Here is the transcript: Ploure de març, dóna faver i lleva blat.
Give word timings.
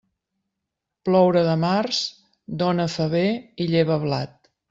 Ploure 1.09 1.43
de 1.49 1.53
març, 1.65 1.99
dóna 2.63 2.89
faver 2.95 3.25
i 3.67 3.71
lleva 3.75 4.01
blat. 4.09 4.53